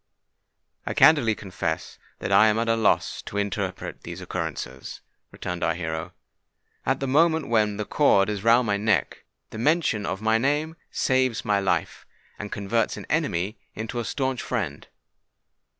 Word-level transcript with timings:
"I 0.83 0.95
candidly 0.95 1.35
confess 1.35 1.99
that 2.17 2.31
I 2.31 2.47
am 2.47 2.57
at 2.57 2.67
a 2.67 2.75
loss 2.75 3.21
to 3.21 3.37
interpret 3.37 4.01
these 4.01 4.19
occurrences," 4.19 5.01
returned 5.29 5.63
our 5.63 5.75
hero. 5.75 6.13
"At 6.87 6.99
the 6.99 7.05
moment 7.07 7.49
when 7.49 7.77
the 7.77 7.85
cord 7.85 8.27
is 8.27 8.43
round 8.43 8.65
my 8.65 8.77
neck, 8.77 9.25
the 9.51 9.59
mention 9.59 10.07
of 10.07 10.19
my 10.19 10.39
name 10.39 10.75
saves 10.89 11.45
my 11.45 11.59
life, 11.59 12.07
and 12.39 12.51
converts 12.51 12.97
an 12.97 13.05
enemy 13.11 13.59
into 13.75 13.99
a 13.99 14.03
stanch 14.03 14.41
friend. 14.41 14.87